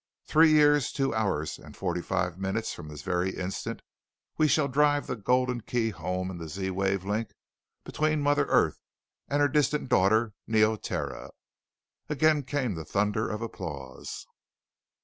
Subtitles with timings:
[0.25, 3.83] Three years, two hours, and forty five minutes from this very instant,
[4.35, 7.29] we shall drive the Golden Key home in the Z wave link
[7.83, 8.81] between Mother Earth
[9.27, 11.29] and her distant daughter Neoterra!"
[12.09, 14.25] Again came the thunder of applause.